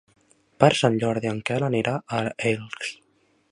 [0.63, 2.93] Per Sant Jordi en Quel anirà a Elx.